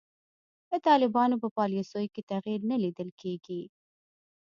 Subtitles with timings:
[0.69, 3.61] د طالبانو په پالیسیو کې تغیر نه لیدل کیږي.